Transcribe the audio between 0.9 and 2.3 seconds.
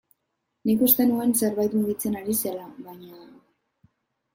nuen zerbait mugitzen